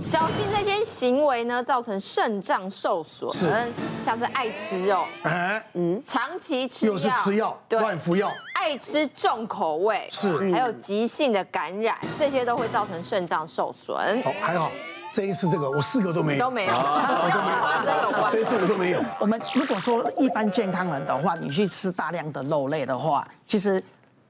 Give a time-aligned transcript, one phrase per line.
[0.00, 3.50] 小心这些行为呢，造成肾脏受损，是
[4.04, 13.94] 像是爱吃肉，哎，嗯，长期吃，又是吃药，对，乱服药，爱吃重口味，是，还有急性的感染，这些都会造成肾脏受损。
[14.24, 14.70] 哦，还好。
[15.12, 16.72] 这一次这个我四个都没有，都没有，
[18.30, 19.02] 这一次我都没有。
[19.18, 23.82] 我们如果说一般健康人的话，你去吃大量的肉类的话，其实。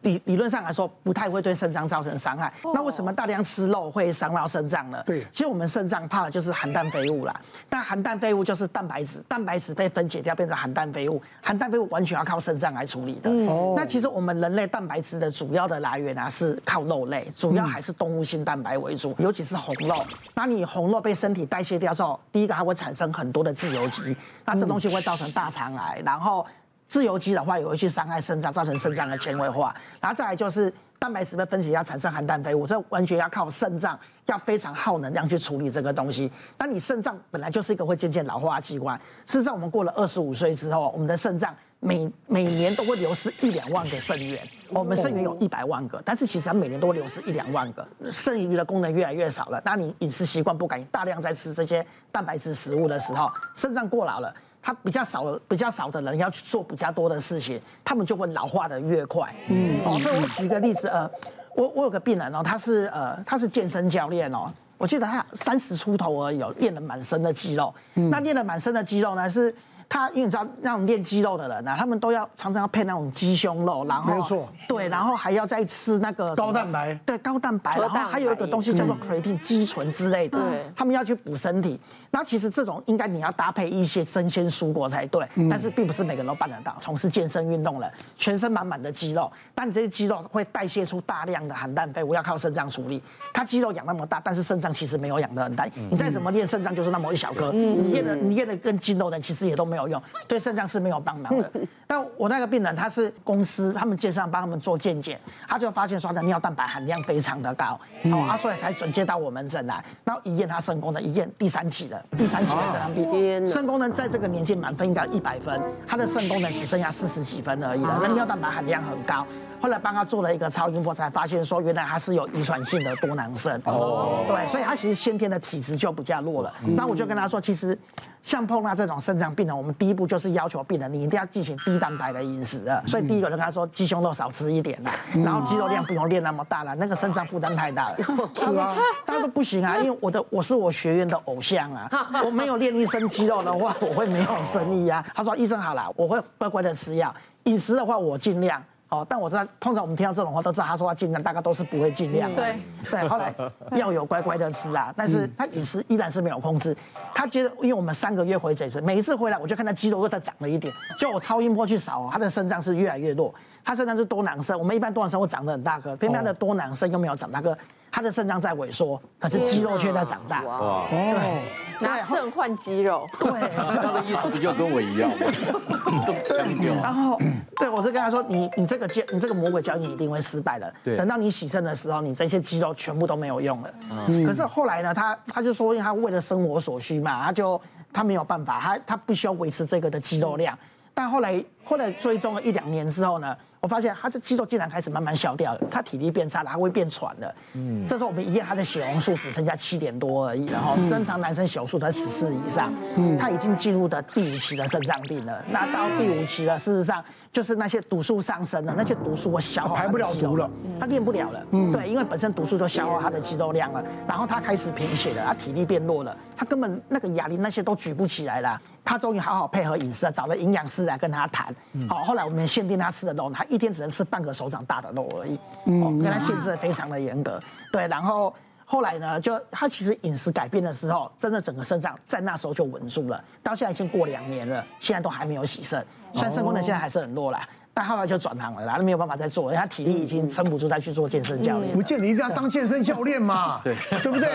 [0.02, 2.52] 理理论上来说，不太会对肾脏造成伤害。
[2.74, 5.02] 那为什么大量吃肉会伤到肾脏呢？
[5.04, 7.40] 对，其实我们肾脏怕的就是含氮废物啦。
[7.68, 13.30] 但含氮废物就是蛋白质，蛋白质被分解掉变成含氮废物，含氮废物完全要靠肾脏来处理的。
[13.52, 13.74] 哦。
[13.77, 20.05] 那其实我们人类蛋白质的主要的来源啊，是靠肉类，主要还是动物性蛋白为主，尤其是红肉。
[20.34, 26.46] 那你红肉被身体代谢掉之后，第一个它会产生很多的自由基，那这东西会造成大肠癌，然后。
[26.90, 29.74] 自由基的话，也会去伤害肾脏，造成肾脏的纤维化。
[30.00, 36.30] 然后再来就是蛋白质被分解要产生含氮废物，这完全要靠肾脏，要非常耗能量去处理这个东西。
[36.58, 44.42] 那你肾脏本来就是一个会渐渐老化的器官，事实上我们过了二十五岁之后，我们的肾脏每每年都会流失一两万个肾源。
[44.70, 49.62] 我们肾源有一百万个，但是其实它每年都会流失一两万个，肾余的功能越来越少了。
[49.64, 54.34] 那你饮食习惯不改，大量在吃这些蛋白质食物的时候，肾脏过劳了。
[54.62, 59.34] 他比较少的比较少的人要去做比较多的事情，他们就会老化的越快。
[59.48, 61.11] 嗯，哦，所以我举个例子，呃，
[61.55, 67.75] 我我有个病人哦，他是呃他是健身教练哦，我记得他三十出头而已，练了满身的肌肉。
[67.94, 69.55] 嗯，那练了满身的肌肉呢是。
[69.92, 81.80] 他因为你知道那种练肌肉的人啊，他们都要常常要配那种鸡胸肉，然后没错，对，然后还要再吃那个高蛋白，对，高蛋白，然后还有一个东西叫做 creatine 肌醇之类的，对，他们要去补身体。
[82.12, 86.77] 那其实这种应该你要搭配一些生鲜蔬果才对，但是并不是每个人都办得到。
[86.80, 93.02] 从事健身运动了，全身满满的肌肉，但你这些肌肉会代谢出大量的含氮废物，要靠肾脏处理。
[93.32, 95.69] 他肌肉养那么大，但是肾脏其实没有养得很大。
[95.91, 101.50] 你再怎么练肾脏，就是那么一小颗，你练的你练的跟筋肉的其实也都没有用， 对肾脏是没有帮忙的。
[101.86, 119.27] 但我那个病人，他是公司他们介绍帮他们做健检，他就发现说他的尿蛋白含量非常的高，哦，啊，所以才转接到我们诊来，然后一验他肾功能，一验第三期的第三期的肾脏病，肾功能在这个年纪满分应该一百分，他的肾功能只剩下四十几分而已了，那尿蛋白含量很高。
[119.60, 123.60] 后来帮他做了一个超音波，才发现说原来他是有遗传性的多囊肾。
[123.66, 126.53] 哦，对，所以他其实先天的体质就比较弱了。
[126.76, 127.78] 那我就跟他说，其实
[128.22, 132.82] 像碰到这种肾脏病人，我们第一步就是要求病人你一定要进行低蛋白的饮食啊。
[132.87, 137.97] 所以第一个就跟他说鸡胸肉少吃一点啦，然后肌肉量不用练那么大了，那个肾脏负担太大了。
[138.32, 141.91] 是啊，他说不行啊，因为我的我是我学员的偶像啊，
[142.25, 145.04] 我没有练一身肌肉的话，我会没有生意啊。
[145.15, 148.62] 他说医生好了，我会乖乖的吃药，饮食的话我尽量。
[148.91, 152.43] 哦，但我知道，通常我们听到这种话都知道，他说他尽量，大概都是不会尽量的。
[152.43, 152.56] 对
[152.91, 153.33] 对，后来
[153.78, 156.77] 药有乖乖的吃啊，但是他饮食依然是没有控制。
[157.15, 163.33] 他觉得，因为我们三个月回诊一次，每一次回来我就看他肌肉又再长了一点，就我超音波去扫，他的肾脏是越来越弱，
[163.65, 167.57] 他肾脏是多囊肾，我们一般多囊肾会长得很大个，偏偏他的多囊肾又没有长大个。
[167.91, 170.43] 他的肾脏在萎缩，可是肌肉却在长大。
[170.43, 171.43] 哇哦，
[171.81, 175.27] 拿肾换肌肉，对，他的意思不就跟我一样吗？
[176.83, 177.19] 然后
[177.56, 180.73] 对我就跟他说，你你这个教你这个魔鬼教你一定会失败的。
[180.84, 183.71] 对，等到你洗肾的时候，你这些肌肉全部都没有用了。
[184.09, 187.61] 嗯，可是后来呢，他他就说，因为他为了生活所需嘛，他就
[187.93, 190.57] 他没有办法，他他必须要维持这个的肌肉量。
[190.93, 197.34] 但后来后来追踪了一两年之后呢，我发现他的肌肉竟然开始慢慢消掉了，他体力变差了，他会变喘的。
[197.53, 205.44] 嗯，这时候我们一验他的血红素只剩下七点多而已，然后正常男生血红素才十四以上，嗯，他已经进入的第五期的肾脏病了。
[205.50, 211.46] 那到第五期了，事实上就是那些毒素上升了，那些毒素我消耗排不了毒了，他练不了了。
[211.50, 218.60] 嗯，对，因为本身毒素就消耗他的肌肉量了，然后他开始贫血了，他体力变弱了，他根本那个哑铃那些都举不起来了。
[218.82, 221.54] 他终于好好配合饮食了，找了营养师来跟他谈。
[221.88, 225.38] 好，后来我们限定他吃的肉，他一天只能吃半个手掌大的肉而已。
[225.66, 227.38] 嗯，跟他限制的非常的严格。
[227.70, 233.22] 对，然后后来呢，就他其实饮食改变的时候，真的整个肾脏在那时候就稳住了。
[233.42, 235.84] 到现在已经过两年了，现在都还没有洗肾，
[236.15, 237.47] 虽然肾功能现在还是很弱啦。
[237.72, 241.72] 但后来就转行了，然后没有办法再做，因为他体力已经撑不住再去做健身教练。
[241.72, 244.28] 不见你一定要当健身教练嘛，对， 对不对？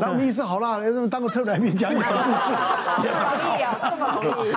[0.00, 4.52] 那我们意思好了，当个特来宾讲讲故事，好易啊，这么容易。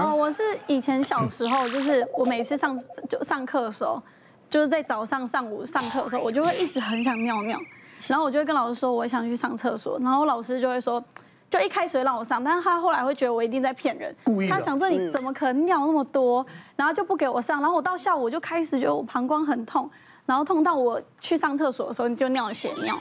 [0.00, 2.76] 哦，我是以前小时候，就是我每次上
[3.08, 4.02] 就上课的时候，
[4.48, 7.58] 就是在早上、上午上课的时候，我就会一直很想尿尿，
[8.06, 11.04] 然后我就会跟老师说我想去上厕所，然后老师就会说。
[11.54, 14.48] 就一开始会让我上，但是他后来会觉得我一定在骗人，故意。
[14.48, 17.60] 他想说你怎么可能尿那么多，然后就不给我上。
[17.60, 19.88] 然后我到下午我就开始觉得我膀胱很痛，
[20.26, 22.96] 然后痛到我去上厕所的时候你就尿血尿。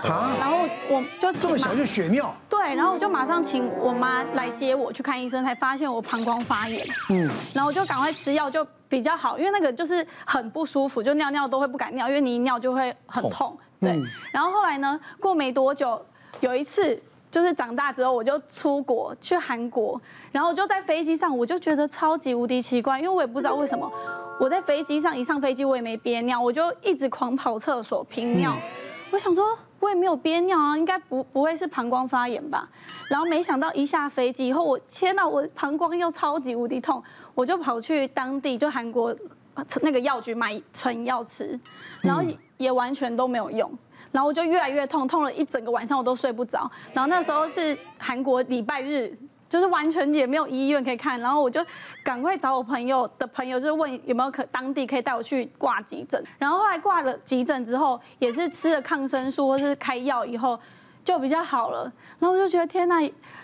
[0.00, 0.56] 啊然后
[0.88, 6.82] 我就这么小就血尿，对，然后我就马上请我妈来接我去看医生，才发现我膀胱发炎。
[7.10, 13.54] 嗯，然后我就赶快吃药，就比较好，因为那个就是很不舒服，就尿尿都会不敢尿，因为你一尿就会很痛。
[13.78, 14.00] 对，
[14.32, 16.00] 然后后来呢，过没多久，
[16.40, 16.98] 有一次
[17.30, 20.00] 就是长大之后，我就出国去韩国，
[20.32, 23.90] 然后我就在飞机上，我就觉得超级无敌奇怪，因为我也不知道为什么，
[24.40, 28.56] 我在飞机上一上飞机我也没憋尿，我就一直狂跑厕所频尿，
[29.10, 29.58] 我想说。
[29.80, 32.68] 我也没有憋尿啊，应该不不会是膀胱发炎吧？
[33.08, 37.00] 然后没想到一下飞机以后，我天呐，我膀胱又超级无敌痛，
[37.32, 39.14] 我就跑去当地就韩国
[39.80, 41.56] 那个药局买成药吃，
[42.00, 42.20] 然后
[42.56, 43.70] 也完全都没有用，
[44.12, 49.16] 然后我就越来越痛，痛了一整个晚上我都睡不着，然后那时候是韩国礼拜日。
[49.50, 51.64] 就是完全也没有医院可以看，然后我就
[52.04, 56.22] 赶快找我朋友的朋友，就是问有没有可当地可以带我去挂急诊。
[56.38, 60.60] 然后后来挂了急诊之后，也是吃了抗生素或是开药以后
[61.02, 61.90] 就比较好了。
[62.18, 62.96] 然后我就觉得天呐，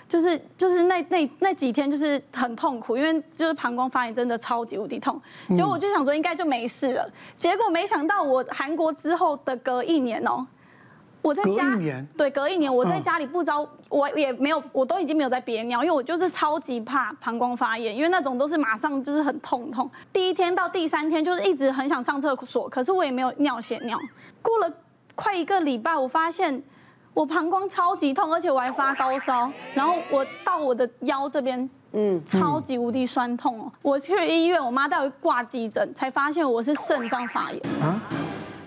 [0.06, 5.18] 就是就是那那那几天就是很痛苦，因为就是膀胱发炎真的超级无敌痛。
[5.56, 10.46] 结果我就想说应该就没事了，结果没想到我韩国之后的隔一年哦。
[11.24, 19.90] 我在家，隔一年，对，隔一年我在家里不知道，我也没有，我都已经没有在憋尿，因为我就是超级怕膀胱发炎，因为那种都是马上就是很痛痛。
[20.12, 23.98] 第一天到第三天就是一直很想上厕所，可是我也没有尿血尿。
[24.42, 24.70] 过了
[25.14, 26.62] 快一个礼拜，我发现
[27.14, 33.72] 我膀胱超级痛，而且我还发高烧，然后我到我的腰这边，嗯，超级无敌酸痛哦。
[33.80, 37.62] 我去医院，我妈带我去挂急诊，才发现我是肾脏发炎。
[37.80, 37.98] 啊？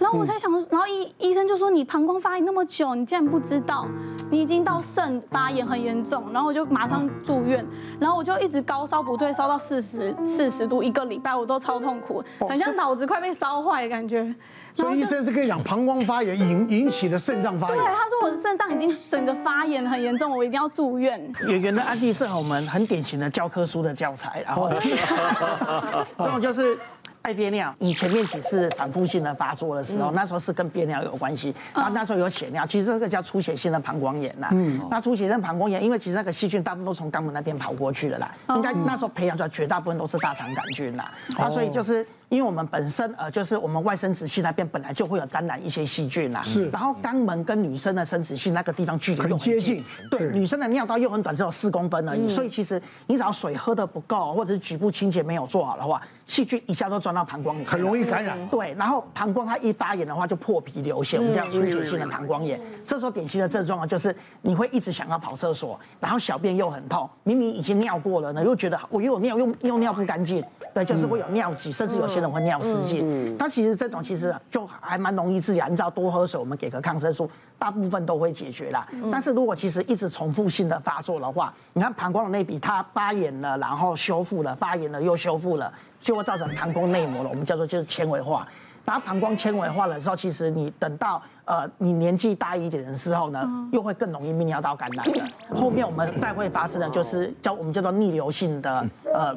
[0.07, 3.86] 然后我才想，然后医医生就说，你膀胱发炎那么久，你竟然不知道，
[4.31, 6.31] 你已经到肾发炎很严重。
[6.31, 7.65] 然后我就马上住院，
[8.00, 14.33] 然后我就一直高烧不退，烧到四十四十度一个礼拜，我都超痛苦，很像脑子快被烧坏的感觉。
[14.77, 17.77] 所以医生是跟你讲，膀胱发炎引引起的肾脏发炎。
[17.77, 21.19] 对，他说我的肾脏已经整个发炎很严重，我一定要住院。
[21.42, 26.80] 圆圆的案例是我们很典型的教科书的教材， 然后这种就是。
[27.27, 34.47] 爱憋尿，你前面几次反复性的发作的时候，那时候是跟憋尿有关系，然后那时候有血尿，其实这个叫出血性的膀胱炎呐。
[34.51, 42.07] 嗯，那出血性膀胱炎，因为其实那个细菌大部分都从肛门那边跑过去的啦，应该那时候培养出来绝大部分都是大肠杆菌啦，那所以就是。
[42.29, 46.69] 因为我们本身呃，就是我们外生殖器那边本来就会有沾染一些细菌啦，是。
[46.69, 58.38] 然后肛门跟女生的生殖器那个地方距离很接近，对，女生的尿道又很短，只有四公分而已，所以其实你只要水喝的不够，或者是局部清洁没有做好的话，细菌一下都钻到膀胱里，很容易感染。
[58.50, 62.59] 对，然后膀胱它一发炎的话，就破皮流血，我们叫出血性的膀胱炎。
[62.85, 70.44] 这时候典型的症状啊，就是你会一直想要跑厕所，然后小便又很痛，明明已经尿过了呢，又觉得我又有尿又又尿不干净。
[70.74, 73.36] 对，就是会有尿急，甚至有些人会尿失禁。
[73.38, 77.30] 那其实这种其实就还蛮容易治疗，你只要多喝水，我们给个抗生素，
[77.60, 78.88] 大部分都会解决啦。
[79.12, 85.72] 但是如果其实一直重复性的发作的话，你看膀胱的内壁它发炎了，然后修复了，发炎了又修复了，
[86.02, 88.48] 就会造成膀胱内膜了，我们叫做就是纤维化。
[88.84, 95.25] 然后膀胱纤维化的时候，其实你等到呃你年纪大一点的时候呢，又会更容易泌尿道感染的。
[95.54, 99.36] 后面我们再会发生的就是叫我们叫做逆流性的呃。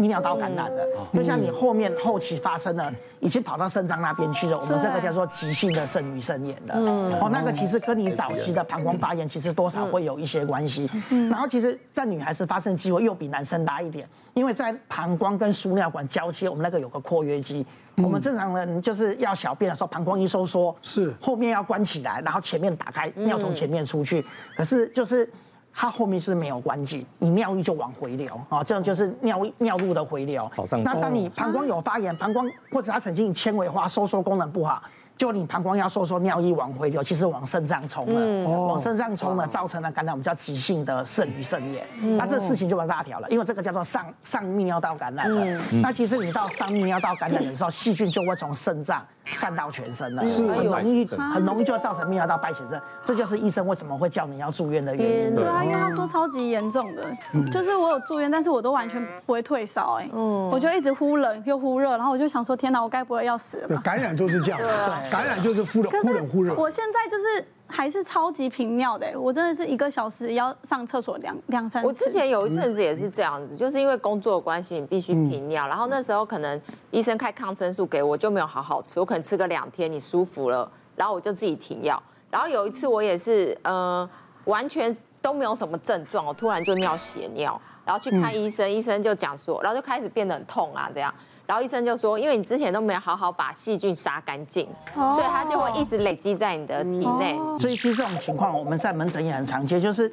[0.00, 6.74] 泌尿道感染的，就像你后面后期发生了，已经跑到肾脏那边去了，我们这个叫做急性的肾盂肾炎的。
[6.74, 10.90] 哦，那个其实跟你早期的膀胱发炎其实多少会有一些关系。
[11.28, 17.66] 然后其实，在女孩子发生机会又比男生大一点，因为在膀胱跟输尿管交接，我们那个有个括约肌。
[17.96, 24.24] 我们正常人就是要小便的时候，膀胱一收缩，是后面要关起来，然后前面打开，尿从前面出去。
[24.56, 25.28] 可是就是。
[25.72, 30.50] 它后面是没有关系，你尿液就往回流啊，这样就是尿尿路的回流。
[30.54, 30.82] 好上。
[30.82, 34.82] 那当你膀胱有发炎，膀胱或者它曾经纤维化、收缩功能不好。
[35.16, 41.86] 就你膀胱要收缩，尿液往回流，其实往肾脏冲了，嗯、往肾脏冲了，造成了感染，我们叫急性的肾盂肾炎。
[42.16, 45.44] 那、嗯、这事情就比较大条了，因为这个叫做上上泌尿道感染了。
[45.44, 52.80] 嗯、那其实你到上泌尿道感染的时候， 细菌就会从肾脏散到全身了，是很容易很容易就会造成泌尿道败血症。
[53.04, 55.34] 这就是医生为什么会叫你要住院的原因。
[55.34, 57.02] 对啊，因为他说超级严重的，
[57.50, 63.80] 就是我有住院，但是我都完全不会退烧，哎，我就一直忽冷又忽热，然后我就想说，天哪，我该不会要死了吧？
[63.82, 65.10] 感染就是这样，对。
[65.10, 66.54] 感染就是忽冷忽冷忽热。
[66.56, 71.86] 我现在就是还是超级频尿的，我真的是一个小时要上厕所两两三次。
[71.86, 76.60] 我之前有一阵子也是这样子，就是因为工作的关系，你必须频尿，然后那时候可能
[76.90, 82.02] 医生开抗生素给我，就没有好好吃，我可能吃个两天，你舒服了，然后我就自己停药。
[82.30, 84.08] 然后有一次我也是，呃，
[84.44, 91.12] 完全都没有什么症状，我突然就尿血尿，然后去看医生，医生就讲说，然后就开始变得很痛啊这样。
[91.50, 97.36] 然后医生就说，因为你之前都没有好好把细菌杀干净，所以它就会一直累积在你的体内。
[97.58, 100.08] 所以其实这种情况我们在门诊也很常见，就是。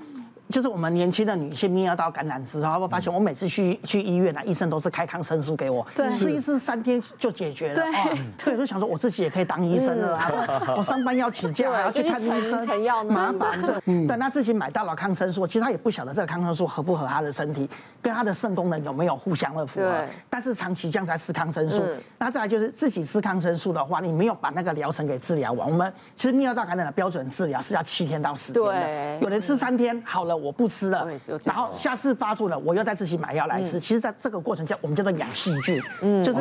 [0.49, 7.75] 就是我们年轻的女性泌尿道感染之后，我发现我每次去去医院啊，医生都是开抗生素给我，吃一次三天就解决了。
[7.75, 10.31] 对，对，我就想说我自己也可以当医生了啊！
[10.77, 12.65] 我上班要请假，还要去看医生，
[13.07, 13.61] 麻烦。
[13.61, 17.69] 对，对，那自己买到了抗生素，其实他也不晓得这个抗生素合不合他的身体，
[18.01, 19.91] 跟他的肾功能有没有互相的符合。
[20.29, 21.83] 但是长期这样在吃抗生素，
[22.17, 25.69] 那再来就是自己吃抗生素的话，你没有把那个疗程给治疗完。
[25.69, 30.36] 我们其实泌尿道感染的标准治疗是要七天到十天的，有人吃三天好了。
[30.37, 31.07] 我不吃了，
[31.43, 33.79] 然后下次发作了，我又再自己买药来吃。
[33.79, 36.39] 其实，在这个过程叫我们叫做养细菌，嗯，就是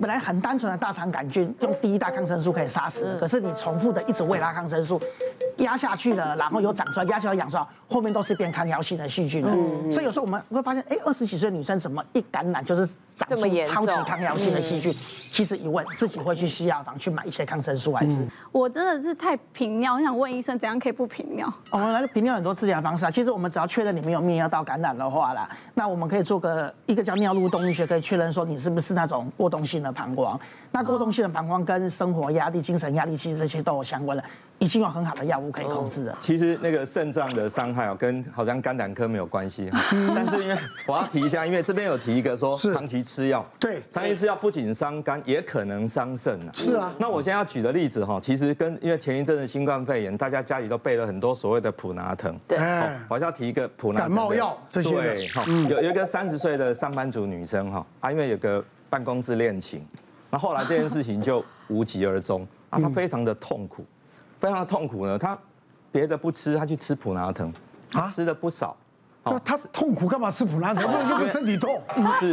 [0.00, 5.00] 本来很单纯的大肠杆菌，用第一大抗生素可以杀死，可是你重复的一直喂它抗生素，
[5.62, 9.42] 压下去了，然后又长出来，压下来养出来，后面都是变抗药性的细菌。
[9.92, 12.84] 所以有时候我们会发现，哎，二十几岁的女生怎么一感染就是
[13.16, 14.92] 长出超级抗药性的细菌？
[15.30, 18.18] 其实一问自己会去西药房去买一些抗生素来吃。
[18.50, 21.50] 我真的是太频尿，我想问医生怎样可以不频尿？
[21.70, 23.52] 我们来个频尿很多治疗方式啊，其实我们。
[23.52, 30.40] 只要确认你没有泌尿道感染的话啦，那我们可以做个一个叫尿路动力学，可以确认说你是不是那种过动性的膀胱。
[30.70, 34.24] 那过动性的膀胱跟生活压力、精神压力其实这些都有相关的，
[34.62, 36.16] 已经有很好的药物可以控制了。
[36.20, 39.68] 其实那个肾脏的伤害哦，跟好像肝胆科没有关系。
[40.14, 46.52] 但是因为我要提一下，因为这边有提一个说长期吃药，对，长期吃药不仅伤肝，也可能伤肾啊。
[46.54, 46.94] 是啊。
[46.98, 52.38] 那我现在要举的例子哈，其实跟因为前一阵子新冠肺炎，大家家里都备了很多所谓的普拿疼。
[52.46, 52.56] 对。
[53.08, 54.02] 我要提一个普拿。
[54.02, 54.92] 感冒药这些。
[54.92, 55.28] 对。
[55.30, 59.84] 好，有有一个三十岁的上班族女生哈，啊，因为有个办公室恋情。
[60.30, 63.84] 那后来这件事情就无疾而终啊，她非常的痛苦，
[64.42, 65.16] 非常的痛苦呢。
[65.16, 65.38] 他
[65.92, 67.52] 别的不吃，他去吃普拿疼，
[67.88, 68.76] 他吃的不少。
[69.22, 70.82] 那他痛苦干嘛吃普拉疼？
[71.08, 71.80] 又不是身体痛。
[72.18, 72.32] 是，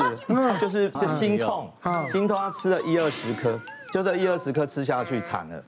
[0.60, 1.72] 就是就心痛，
[2.10, 3.60] 心痛他吃了一二十颗，
[3.94, 5.64] 就这一二十颗吃下去惨了，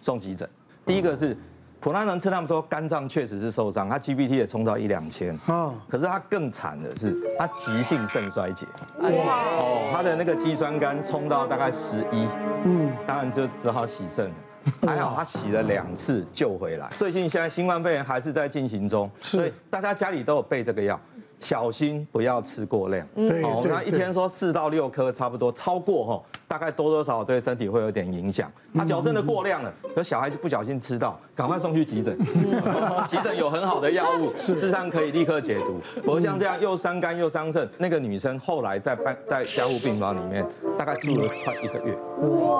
[0.00, 0.48] 送急诊。
[0.84, 1.36] 第一个是。
[1.78, 5.38] 普拉能吃那么多，肝脏确实是受伤，他 GPT 也冲到一两千。
[5.46, 8.66] 啊，可是他更惨的是，他急性肾衰竭。
[8.98, 9.10] 哇！
[9.10, 12.26] 哦，他的那个肌酸酐冲到大概十一。
[12.64, 14.34] 嗯，当然就只好洗肾了。
[14.86, 16.88] 还好他洗了两次救回来。
[16.98, 21.00] 最近现在新冠肺炎还是在进行中，所以大家家里都有备这个药。
[21.38, 23.06] 小心不要吃过量。
[23.14, 28.50] 嗯，好，那一天说四到六颗差不多，超过哈，大概多多少少对身体会有点影响。
[28.74, 32.18] 他矫正的过量了，有小孩子不小心吃到，赶快送去急诊。
[33.06, 35.80] 急诊有很好的药物， 事实上可以立刻解毒。
[36.04, 40.46] 我像这样又伤肝又伤肾，那个女生后来在办在加护病房里面，
[40.78, 41.96] 大概住了快一个月，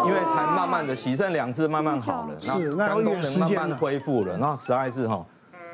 [0.06, 5.25] 因为才慢慢的洗肾两次慢慢好了，是，那肝功能慢慢恢复了，那实在是哈。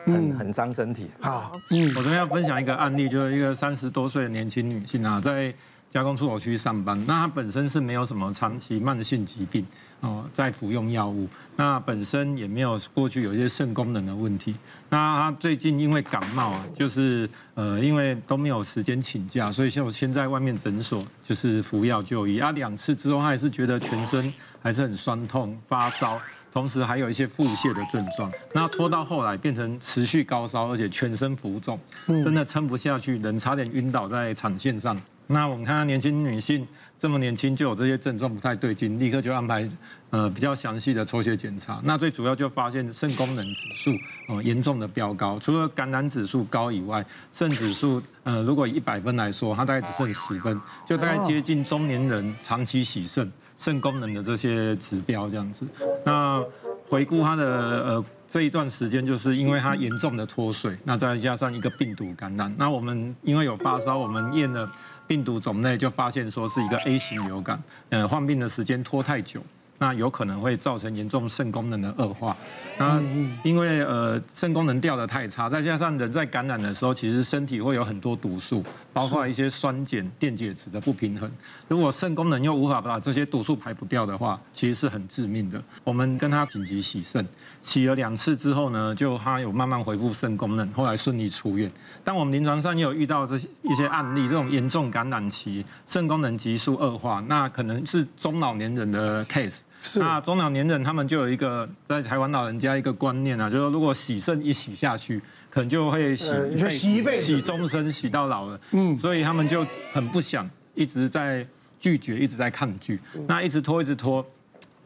[0.07, 1.09] 很很伤身体。
[1.21, 5.53] 好，嗯，我这边要分享一个案例，就是一个三十多岁的年轻女性啊，在
[5.91, 6.99] 加工出口区上班。
[7.07, 9.67] 那她本身是没有什么长期慢性疾病
[10.01, 11.29] 哦，在服用药物。
[11.55, 14.57] 那本身也没有过去有一些肾功能的问题。
[14.89, 22.51] 那她最近因为感冒啊，就是呃，因为都没有时间请假，所以就先在外面诊所就是服药就医啊。
[22.53, 24.33] 两次之后，她还是觉得全身
[24.63, 26.19] 还是很酸痛、发烧。
[26.53, 35.01] 同时还有一些腹泻的症状，那拖到后来变成持续高烧，而且全身浮肿，真的撑不下去，人差点晕倒在产线上。
[35.29, 36.67] 那我们看到年轻女性
[36.99, 39.67] 这么年轻就有这些症状不太对劲，立刻就安排
[40.11, 41.81] 呃比较详细的抽血检查。
[41.85, 43.93] 那最主要就发现肾功能指数
[44.29, 53.33] 哦严重的飙高，除了感染指数高以外，肾指数呃如果以一百分来说，它大概只剩十分，就大概接近中年人长期洗肾。
[53.57, 55.67] 肾功能的这些指标这样子，
[56.05, 56.43] 那
[56.89, 64.71] 回顾他的呃这一段时间，就是因为他严重的脱水，那再加上一个病毒感染，那我们因为有发烧，我们验了
[65.07, 69.43] 病毒种类，就发现说是一个 A 型流感，呃，患病的时间拖太久。
[69.79, 72.37] 那有可能会造成严重肾功能的恶化。
[72.79, 73.03] 那
[73.43, 81.31] 因为呃肾功能掉得太差，再加上人在感染的时候，其实身体会有很多毒素，包括一些酸碱、电解质的不平衡。
[81.69, 85.63] 如果肾功能又无法把这些毒素排不掉的话，其实是很致命的。
[85.85, 87.27] 我们跟他紧急洗肾，
[87.63, 91.71] 洗了两次之后呢，就他有慢慢恢复肾功能，后来顺利出院。
[92.05, 99.61] 但我们临床上也有遇到这些一些案例，这种严重感染期肾功能急速恶化，那可能是中老年人的 case。
[99.85, 105.21] 是那中老年人他们就有一个在台湾老人家一个观念啊，就是说如果洗肾一洗下去，
[105.53, 106.33] 可能就会洗
[106.71, 108.59] 洗一辈子，洗终身，洗到老了。
[108.71, 111.47] 嗯，所以他们就很不想，一直在
[111.79, 114.25] 拒绝，一直在抗拒，那一直拖，一直拖，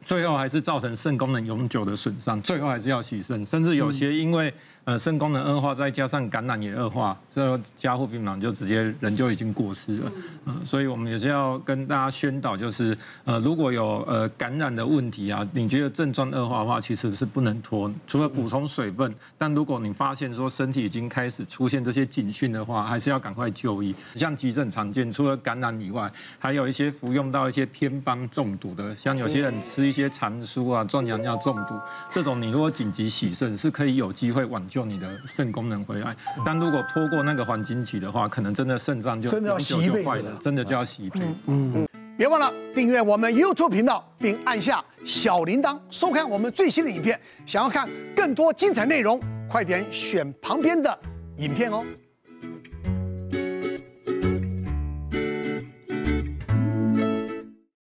[0.05, 4.53] 最后还是造成肾功能永久的损伤，最后还是要洗肾，甚至有些因为
[4.87, 10.13] 呃肾功能恶化，再加上感染也恶化，这加护病房就直接人就已经过世了。
[10.45, 23.93] 嗯，所以我们也是要跟大家宣导，就是呃如果有呃感染的问题啊，你觉得症状恶化的话，其实是不能拖，除了补充水分，但如果你发现说身体已经开始出现这些警讯的话，还是要赶快就医。
[24.15, 31.75] 像急诊常见，除了感染以外，还有一些服用到一些偏方中毒的，像有些人吃一些蚕酥啊、壮阳药中毒，
[32.15, 36.15] 这种你如果紧急洗肾，是可以有机会挽救你的肾功能回来。
[36.45, 41.27] 但如果拖过那个黄金期的话，可能真的肾脏就真的要洗一辈子了，真的就要洗一辈子。
[41.47, 47.19] 嗯，别忘了订阅我们 YouTube 频道，并按下小铃铛，收看我们最新的影片。
[47.47, 49.19] 想要看更多精彩内容，
[49.49, 50.99] 快点选旁边的
[51.39, 51.83] 影片哦。